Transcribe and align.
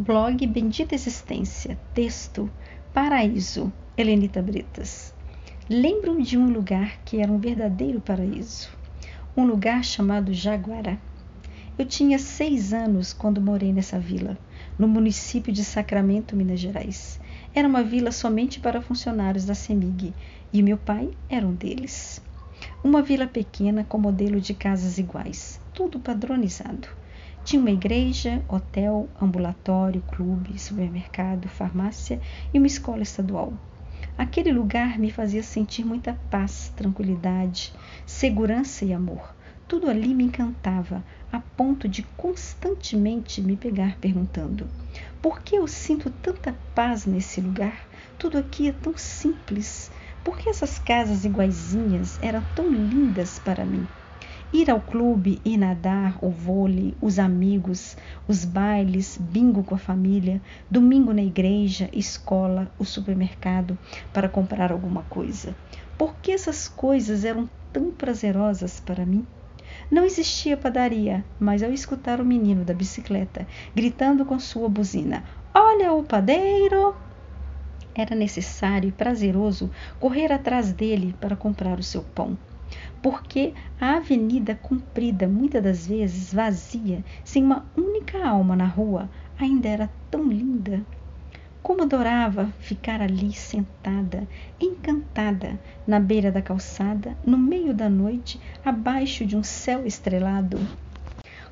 Blog 0.00 0.46
Bendita 0.46 0.94
Existência. 0.94 1.76
Texto 1.92 2.48
Paraíso. 2.94 3.72
Helenita 3.96 4.40
Bretas. 4.40 5.12
Lembro 5.68 6.22
de 6.22 6.38
um 6.38 6.48
lugar 6.52 7.00
que 7.04 7.20
era 7.20 7.32
um 7.32 7.38
verdadeiro 7.40 8.00
paraíso. 8.00 8.68
Um 9.36 9.44
lugar 9.44 9.82
chamado 9.82 10.32
Jaguará. 10.32 10.96
Eu 11.76 11.84
tinha 11.84 12.16
seis 12.16 12.72
anos 12.72 13.12
quando 13.12 13.40
morei 13.40 13.72
nessa 13.72 13.98
vila, 13.98 14.38
no 14.78 14.86
município 14.86 15.52
de 15.52 15.64
Sacramento, 15.64 16.36
Minas 16.36 16.60
Gerais. 16.60 17.18
Era 17.52 17.66
uma 17.66 17.82
vila 17.82 18.12
somente 18.12 18.60
para 18.60 18.80
funcionários 18.80 19.44
da 19.44 19.54
CEMIG 19.56 20.14
e 20.52 20.62
meu 20.62 20.78
pai 20.78 21.10
era 21.28 21.44
um 21.44 21.56
deles. 21.56 22.22
Uma 22.84 23.02
vila 23.02 23.26
pequena 23.26 23.82
com 23.82 23.98
modelo 23.98 24.40
de 24.40 24.54
casas 24.54 24.96
iguais, 24.96 25.60
tudo 25.74 25.98
padronizado. 25.98 26.86
Tinha 27.48 27.62
uma 27.62 27.70
igreja, 27.70 28.42
hotel, 28.46 29.08
ambulatório, 29.18 30.02
clube, 30.02 30.58
supermercado, 30.58 31.48
farmácia 31.48 32.20
e 32.52 32.58
uma 32.58 32.66
escola 32.66 33.02
estadual. 33.02 33.54
Aquele 34.18 34.52
lugar 34.52 34.98
me 34.98 35.10
fazia 35.10 35.42
sentir 35.42 35.82
muita 35.82 36.12
paz, 36.30 36.70
tranquilidade, 36.76 37.72
segurança 38.04 38.84
e 38.84 38.92
amor. 38.92 39.34
Tudo 39.66 39.88
ali 39.88 40.12
me 40.12 40.24
encantava, 40.24 41.02
a 41.32 41.40
ponto 41.40 41.88
de 41.88 42.02
constantemente 42.18 43.40
me 43.40 43.56
pegar 43.56 43.96
perguntando: 43.96 44.68
por 45.22 45.40
que 45.40 45.56
eu 45.56 45.66
sinto 45.66 46.10
tanta 46.10 46.54
paz 46.74 47.06
nesse 47.06 47.40
lugar? 47.40 47.88
Tudo 48.18 48.36
aqui 48.36 48.68
é 48.68 48.72
tão 48.72 48.92
simples. 48.94 49.90
Por 50.22 50.36
que 50.36 50.50
essas 50.50 50.78
casas 50.78 51.24
iguaizinhas 51.24 52.18
eram 52.20 52.42
tão 52.54 52.70
lindas 52.70 53.38
para 53.38 53.64
mim? 53.64 53.88
Ir 54.50 54.70
ao 54.70 54.80
clube, 54.80 55.42
ir 55.44 55.58
nadar, 55.58 56.16
o 56.22 56.30
vôlei, 56.30 56.96
os 57.02 57.18
amigos, 57.18 57.98
os 58.26 58.46
bailes, 58.46 59.18
bingo 59.18 59.62
com 59.62 59.74
a 59.74 59.78
família, 59.78 60.40
domingo 60.70 61.12
na 61.12 61.22
igreja, 61.22 61.90
escola, 61.92 62.72
o 62.78 62.84
supermercado 62.84 63.76
para 64.10 64.26
comprar 64.26 64.72
alguma 64.72 65.02
coisa. 65.02 65.54
Por 65.98 66.14
que 66.22 66.32
essas 66.32 66.66
coisas 66.66 67.26
eram 67.26 67.46
tão 67.70 67.90
prazerosas 67.90 68.80
para 68.80 69.04
mim? 69.04 69.26
Não 69.90 70.02
existia 70.02 70.56
padaria, 70.56 71.22
mas 71.38 71.62
ao 71.62 71.70
escutar 71.70 72.18
o 72.18 72.24
menino 72.24 72.64
da 72.64 72.72
bicicleta 72.72 73.46
gritando 73.74 74.24
com 74.24 74.38
sua 74.38 74.66
buzina: 74.66 75.24
Olha 75.54 75.92
o 75.92 76.02
padeiro! 76.02 76.96
Era 77.94 78.16
necessário 78.16 78.88
e 78.88 78.92
prazeroso 78.92 79.70
correr 80.00 80.32
atrás 80.32 80.72
dele 80.72 81.14
para 81.20 81.36
comprar 81.36 81.78
o 81.78 81.82
seu 81.82 82.02
pão 82.02 82.38
porque 83.02 83.54
a 83.80 83.96
avenida 83.96 84.54
comprida, 84.54 85.28
muitas 85.28 85.62
das 85.62 85.86
vezes 85.86 86.32
vazia, 86.32 87.04
sem 87.24 87.42
uma 87.42 87.66
única 87.76 88.26
alma 88.26 88.56
na 88.56 88.66
rua, 88.66 89.08
ainda 89.38 89.68
era 89.68 89.90
tão 90.10 90.28
linda. 90.28 90.84
Como 91.62 91.82
adorava 91.82 92.52
ficar 92.60 93.00
ali 93.02 93.32
sentada, 93.32 94.26
encantada, 94.60 95.58
na 95.86 96.00
beira 96.00 96.30
da 96.30 96.40
calçada, 96.40 97.16
no 97.24 97.36
meio 97.36 97.74
da 97.74 97.88
noite, 97.88 98.40
abaixo 98.64 99.26
de 99.26 99.36
um 99.36 99.42
céu 99.42 99.86
estrelado, 99.86 100.58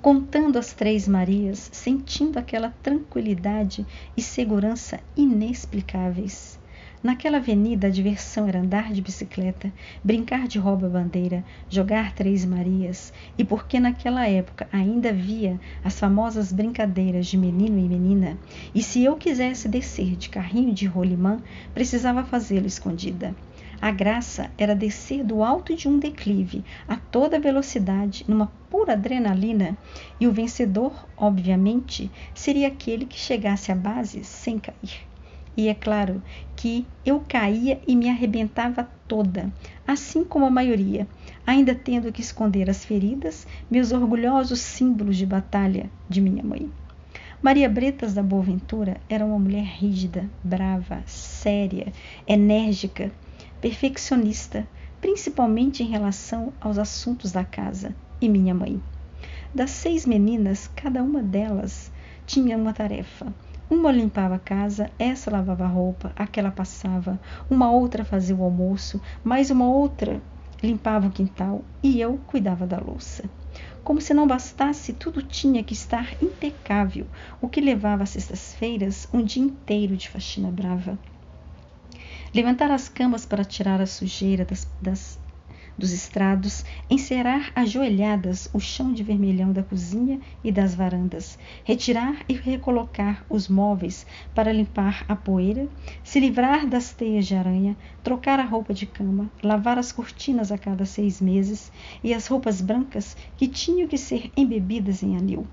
contando 0.00 0.58
as 0.58 0.72
Três 0.72 1.08
Marias, 1.08 1.70
sentindo 1.72 2.38
aquela 2.38 2.70
tranquilidade 2.82 3.86
e 4.16 4.22
segurança 4.22 5.00
inexplicáveis. 5.16 6.58
Naquela 7.04 7.36
avenida, 7.36 7.88
a 7.88 7.90
diversão 7.90 8.48
era 8.48 8.60
andar 8.60 8.90
de 8.90 9.02
bicicleta, 9.02 9.70
brincar 10.02 10.48
de 10.48 10.58
rouba-bandeira, 10.58 11.44
jogar 11.68 12.14
Três 12.14 12.46
Marias, 12.46 13.12
e 13.36 13.44
porque 13.44 13.78
naquela 13.78 14.26
época 14.26 14.66
ainda 14.72 15.10
havia 15.10 15.60
as 15.84 16.00
famosas 16.00 16.50
brincadeiras 16.50 17.26
de 17.26 17.36
menino 17.36 17.78
e 17.78 17.86
menina, 17.86 18.38
e 18.74 18.82
se 18.82 19.04
eu 19.04 19.18
quisesse 19.18 19.68
descer 19.68 20.16
de 20.16 20.30
carrinho 20.30 20.72
de 20.72 20.86
rolimã, 20.86 21.42
precisava 21.74 22.24
fazê-lo 22.24 22.66
escondida. 22.66 23.36
A 23.82 23.90
graça 23.90 24.50
era 24.56 24.74
descer 24.74 25.22
do 25.22 25.42
alto 25.42 25.76
de 25.76 25.86
um 25.86 25.98
declive 25.98 26.64
a 26.88 26.96
toda 26.96 27.38
velocidade, 27.38 28.24
numa 28.26 28.50
pura 28.70 28.94
adrenalina, 28.94 29.76
e 30.18 30.26
o 30.26 30.32
vencedor, 30.32 31.06
obviamente, 31.18 32.10
seria 32.34 32.68
aquele 32.68 33.04
que 33.04 33.18
chegasse 33.18 33.70
à 33.70 33.74
base 33.74 34.24
sem 34.24 34.58
cair. 34.58 35.13
E 35.56 35.68
é 35.68 35.74
claro 35.74 36.20
que 36.56 36.84
eu 37.06 37.20
caía 37.20 37.80
e 37.86 37.94
me 37.94 38.10
arrebentava 38.10 38.88
toda, 39.06 39.52
assim 39.86 40.24
como 40.24 40.46
a 40.46 40.50
maioria, 40.50 41.06
ainda 41.46 41.74
tendo 41.74 42.12
que 42.12 42.20
esconder 42.20 42.68
as 42.68 42.84
feridas, 42.84 43.46
meus 43.70 43.92
orgulhosos 43.92 44.58
símbolos 44.60 45.16
de 45.16 45.24
batalha 45.24 45.88
de 46.08 46.20
minha 46.20 46.42
mãe. 46.42 46.68
Maria 47.40 47.68
Bretas 47.68 48.14
da 48.14 48.22
Boaventura 48.22 48.96
era 49.08 49.24
uma 49.24 49.38
mulher 49.38 49.64
rígida, 49.64 50.28
brava, 50.42 51.02
séria, 51.06 51.92
enérgica, 52.26 53.12
perfeccionista, 53.60 54.66
principalmente 55.00 55.82
em 55.82 55.86
relação 55.86 56.52
aos 56.60 56.78
assuntos 56.78 57.30
da 57.30 57.44
casa, 57.44 57.94
e 58.20 58.28
minha 58.28 58.54
mãe. 58.54 58.82
Das 59.54 59.70
seis 59.70 60.04
meninas, 60.04 60.68
cada 60.74 61.02
uma 61.02 61.22
delas 61.22 61.92
tinha 62.26 62.56
uma 62.56 62.72
tarefa 62.72 63.32
uma 63.74 63.90
limpava 63.90 64.36
a 64.36 64.38
casa, 64.38 64.90
essa 64.98 65.30
lavava 65.30 65.64
a 65.64 65.68
roupa, 65.68 66.12
aquela 66.16 66.50
passava, 66.50 67.20
uma 67.50 67.70
outra 67.70 68.04
fazia 68.04 68.34
o 68.34 68.42
almoço, 68.42 69.00
mais 69.22 69.50
uma 69.50 69.68
outra 69.68 70.22
limpava 70.62 71.08
o 71.08 71.10
quintal 71.10 71.62
e 71.82 72.00
eu 72.00 72.18
cuidava 72.26 72.66
da 72.66 72.78
louça. 72.78 73.24
Como 73.82 74.00
se 74.00 74.14
não 74.14 74.26
bastasse, 74.26 74.92
tudo 74.92 75.22
tinha 75.22 75.62
que 75.62 75.74
estar 75.74 76.14
impecável, 76.22 77.06
o 77.40 77.48
que 77.48 77.60
levava 77.60 78.04
às 78.04 78.10
sextas-feiras 78.10 79.06
um 79.12 79.22
dia 79.22 79.42
inteiro 79.42 79.96
de 79.96 80.08
faxina 80.08 80.50
brava. 80.50 80.98
Levantar 82.32 82.70
as 82.70 82.88
camas 82.88 83.26
para 83.26 83.44
tirar 83.44 83.80
a 83.80 83.86
sujeira 83.86 84.44
das, 84.44 84.66
das 84.80 85.18
dos 85.76 85.92
estrados, 85.92 86.64
encerar 86.88 87.50
ajoelhadas 87.54 88.48
o 88.52 88.60
chão 88.60 88.92
de 88.92 89.02
vermelhão 89.02 89.52
da 89.52 89.62
cozinha 89.62 90.20
e 90.42 90.52
das 90.52 90.74
varandas, 90.74 91.38
retirar 91.64 92.24
e 92.28 92.34
recolocar 92.34 93.24
os 93.28 93.48
móveis 93.48 94.06
para 94.34 94.52
limpar 94.52 95.04
a 95.08 95.16
poeira, 95.16 95.68
se 96.02 96.20
livrar 96.20 96.66
das 96.66 96.92
teias 96.92 97.26
de 97.26 97.34
aranha, 97.34 97.76
trocar 98.02 98.38
a 98.38 98.44
roupa 98.44 98.72
de 98.72 98.86
cama, 98.86 99.30
lavar 99.42 99.78
as 99.78 99.90
cortinas 99.90 100.52
a 100.52 100.58
cada 100.58 100.84
seis 100.84 101.20
meses 101.20 101.72
e 102.02 102.14
as 102.14 102.26
roupas 102.26 102.60
brancas 102.60 103.16
que 103.36 103.48
tinham 103.48 103.88
que 103.88 103.98
ser 103.98 104.30
embebidas 104.36 105.02
em 105.02 105.16
anil 105.16 105.46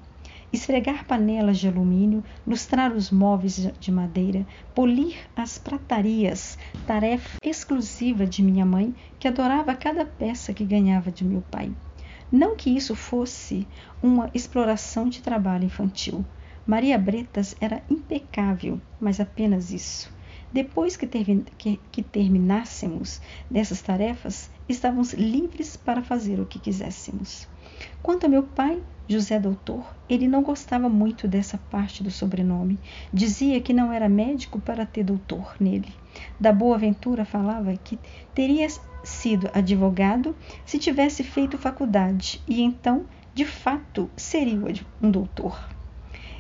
esfregar 0.52 1.06
panelas 1.06 1.58
de 1.58 1.68
alumínio, 1.68 2.24
lustrar 2.46 2.92
os 2.92 3.10
móveis 3.10 3.56
de 3.80 3.92
madeira, 3.92 4.46
polir 4.76 5.16
as 5.36 5.58
pratarias, 5.58 6.58
tarefa 6.86 7.38
exclusiva 7.44 8.26
de 8.26 8.44
minha 8.44 8.66
mãe, 8.66 8.94
que 9.20 9.28
adorava 9.28 9.76
cada 9.76 10.06
peça 10.06 10.54
que 10.54 10.66
ganhava 10.66 11.12
de 11.12 11.24
meu 11.24 11.42
pai. 11.50 11.72
Não 12.32 12.56
que 12.56 12.70
isso 12.70 12.96
fosse 12.96 13.68
uma 14.02 14.30
exploração 14.34 15.10
de 15.10 15.22
trabalho 15.22 15.66
infantil. 15.66 16.26
Maria 16.66 16.98
Bretas 16.98 17.56
era 17.60 17.84
impecável, 17.90 18.80
mas 19.00 19.20
apenas 19.20 19.72
isso. 19.72 20.12
Depois 20.54 20.98
que, 20.98 21.08
que, 21.58 21.80
que 21.92 22.04
terminássemos 22.04 23.22
dessas 23.50 23.82
tarefas, 23.82 24.50
estávamos 24.68 25.14
livres 25.14 25.78
para 25.78 26.02
fazer 26.02 26.40
o 26.40 26.46
que 26.46 26.60
quiséssemos. 26.60 27.48
Quanto 28.02 28.26
a 28.26 28.30
meu 28.30 28.44
pai, 28.44 28.82
José 29.12 29.38
Doutor, 29.38 29.84
ele 30.08 30.26
não 30.26 30.42
gostava 30.42 30.88
muito 30.88 31.28
dessa 31.28 31.58
parte 31.70 32.02
do 32.02 32.10
sobrenome. 32.10 32.80
Dizia 33.14 33.60
que 33.60 33.74
não 33.74 33.92
era 33.92 34.08
médico 34.08 34.58
para 34.58 34.86
ter 34.86 35.04
doutor 35.04 35.54
nele. 35.60 35.94
Da 36.40 36.54
Boa 36.54 36.78
Ventura 36.78 37.26
falava 37.26 37.76
que 37.76 38.00
teria 38.34 38.66
sido 39.04 39.50
advogado 39.54 40.34
se 40.66 40.80
tivesse 40.80 41.26
feito 41.26 41.58
faculdade 41.58 42.42
e 42.48 42.62
então, 42.62 43.06
de 43.34 43.44
fato, 43.44 44.10
seria 44.16 44.74
um 45.02 45.12
doutor. 45.12 45.60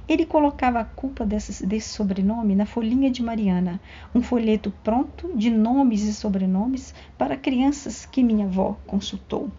Ele 0.08 0.26
colocava 0.26 0.80
a 0.80 0.86
culpa 0.86 1.26
desse, 1.26 1.66
desse, 1.66 1.90
sobrenome 1.90 2.56
na 2.56 2.66
folhinha 2.66 3.12
de 3.12 3.22
Mariana, 3.22 3.82
um 4.16 4.22
folheto 4.22 4.74
pronto 4.82 5.30
de 5.36 5.50
nomes 5.50 6.04
e 6.04 6.14
sobrenomes 6.14 6.94
para 7.18 7.36
crianças 7.36 8.06
que 8.06 8.24
minha 8.24 8.46
avó 8.46 8.78
consultou. 8.88 9.50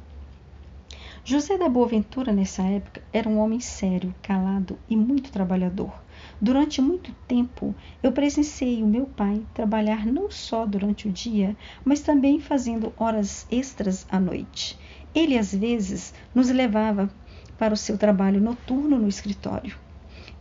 José 1.25 1.57
da 1.57 1.69
Boaventura, 1.69 2.33
nessa 2.33 2.65
época, 2.65 3.01
era 3.13 3.29
um 3.29 3.39
homem 3.39 3.61
sério, 3.61 4.13
calado 4.21 4.77
e 4.89 4.97
muito 4.97 5.31
trabalhador. 5.31 6.03
Durante 6.41 6.83
muito 6.83 7.13
tempo, 7.29 7.77
eu 8.03 8.11
presenciei 8.11 8.83
o 8.83 8.89
meu 8.89 9.07
pai 9.07 9.47
trabalhar 9.55 10.05
não 10.05 10.33
só 10.33 10.67
durante 10.67 11.07
o 11.07 11.13
dia, 11.13 11.57
mas 11.85 12.01
também 12.01 12.41
fazendo 12.41 12.93
horas 12.97 13.47
extras 13.53 14.05
à 14.11 14.19
noite. 14.19 14.77
Ele, 15.15 15.39
às 15.39 15.55
vezes, 15.55 16.13
nos 16.35 16.51
levava 16.51 17.09
para 17.57 17.73
o 17.73 17.77
seu 17.77 17.97
trabalho 17.97 18.41
noturno 18.41 18.99
no 18.99 19.07
escritório. 19.07 19.82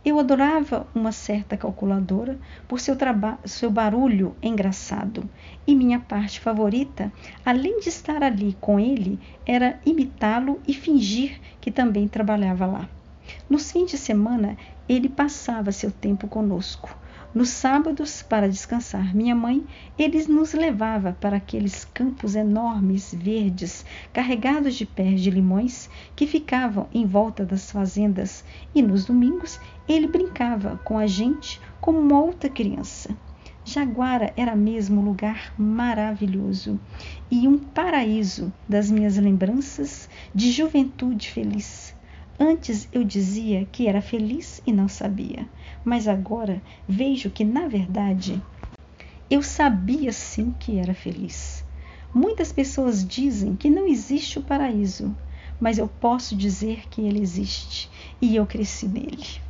Eu 0.04 0.18
adorava 0.18 0.84
uma 0.92 1.12
certa 1.12 1.56
calculadora 1.56 2.36
por 2.66 2.80
seu, 2.80 2.96
seu 3.44 3.70
barulho 3.70 4.34
engraçado. 4.42 5.30
E 5.64 5.76
minha 5.76 6.00
parte 6.00 6.40
favorita, 6.40 7.12
além 7.44 7.78
de 7.78 7.88
estar 7.88 8.20
ali 8.20 8.56
com 8.60 8.80
ele, 8.80 9.20
era 9.46 9.78
imitá-lo 9.86 10.60
e 10.66 10.74
fingir 10.74 11.40
que 11.60 11.70
também 11.70 12.08
trabalhava 12.08 12.66
lá. 12.66 12.88
Nos 13.48 13.70
fins 13.70 13.92
de 13.92 13.96
semana, 13.96 14.56
ele 14.88 15.08
passava 15.08 15.70
seu 15.70 15.92
tempo 15.92 16.26
conosco. 16.26 17.01
Nos 17.34 17.48
sábados, 17.48 18.20
para 18.20 18.46
descansar 18.46 19.16
minha 19.16 19.34
mãe, 19.34 19.64
ele 19.98 20.22
nos 20.26 20.52
levava 20.52 21.16
para 21.18 21.38
aqueles 21.38 21.82
campos 21.82 22.34
enormes, 22.34 23.14
verdes, 23.14 23.86
carregados 24.12 24.74
de 24.74 24.84
pés 24.84 25.22
de 25.22 25.30
limões 25.30 25.88
que 26.14 26.26
ficavam 26.26 26.88
em 26.92 27.06
volta 27.06 27.42
das 27.42 27.70
fazendas, 27.70 28.44
e 28.74 28.82
nos 28.82 29.06
domingos 29.06 29.58
ele 29.88 30.06
brincava 30.06 30.78
com 30.84 30.98
a 30.98 31.06
gente 31.06 31.58
como 31.80 31.98
uma 31.98 32.20
outra 32.20 32.50
criança. 32.50 33.16
Jaguara 33.64 34.30
era 34.36 34.54
mesmo 34.54 35.00
um 35.00 35.04
lugar 35.04 35.54
maravilhoso 35.56 36.78
e 37.30 37.48
um 37.48 37.56
paraíso 37.56 38.52
das 38.68 38.90
minhas 38.90 39.16
lembranças 39.16 40.06
de 40.34 40.50
juventude 40.50 41.30
feliz. 41.30 41.94
Antes 42.38 42.88
eu 42.92 43.04
dizia 43.04 43.66
que 43.72 43.86
era 43.86 44.02
feliz 44.02 44.60
e 44.66 44.72
não 44.72 44.88
sabia, 44.88 45.46
mas 45.84 46.06
agora 46.06 46.62
vejo 46.88 47.30
que, 47.30 47.44
na 47.44 47.68
verdade, 47.68 48.40
eu 49.30 49.42
sabia 49.42 50.12
sim 50.12 50.54
que 50.58 50.78
era 50.78 50.94
feliz. 50.94 51.64
Muitas 52.14 52.52
pessoas 52.52 53.06
dizem 53.06 53.56
que 53.56 53.70
não 53.70 53.88
existe 53.88 54.38
o 54.38 54.42
paraíso, 54.42 55.16
mas 55.58 55.78
eu 55.78 55.88
posso 55.88 56.36
dizer 56.36 56.88
que 56.88 57.00
ele 57.00 57.20
existe 57.20 57.90
e 58.20 58.36
eu 58.36 58.46
cresci 58.46 58.86
nele. 58.86 59.40